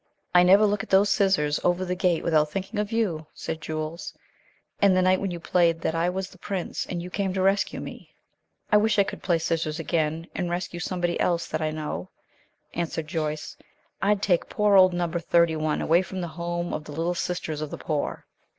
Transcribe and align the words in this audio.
"I 0.33 0.41
never 0.41 0.65
look 0.65 0.81
at 0.81 0.89
those 0.89 1.11
scissors 1.11 1.59
over 1.63 1.85
the 1.85 1.93
gate 1.93 2.23
without 2.23 2.49
thinking 2.49 2.79
of 2.79 2.91
you," 2.91 3.27
said 3.35 3.61
Jules, 3.61 4.15
"and 4.81 4.97
the 4.97 5.01
night 5.03 5.21
when 5.21 5.29
you 5.29 5.39
played 5.39 5.81
that 5.81 5.93
I 5.93 6.09
was 6.09 6.31
the 6.31 6.39
Prince, 6.39 6.87
and 6.87 7.03
you 7.03 7.11
came 7.11 7.35
to 7.35 7.41
rescue 7.43 7.79
me." 7.79 8.15
"I 8.71 8.77
wish 8.77 8.97
I 8.97 9.03
could 9.03 9.21
play 9.21 9.37
scissors 9.37 9.77
again, 9.77 10.25
and 10.33 10.49
rescue 10.49 10.79
somebody 10.79 11.19
else 11.19 11.45
that 11.49 11.61
I 11.61 11.69
know," 11.69 12.09
answered 12.73 13.05
Joyce. 13.05 13.57
"I'd 14.01 14.23
take 14.23 14.49
poor 14.49 14.75
old 14.75 14.91
Number 14.91 15.19
Thirty 15.19 15.55
one 15.55 15.83
away 15.83 16.01
from 16.01 16.21
the 16.21 16.29
home 16.29 16.73
of 16.73 16.85
the 16.85 16.93
Little 16.93 17.13
Sisters 17.13 17.61
of 17.61 17.69
the 17.69 17.77
Poor." 17.77 18.25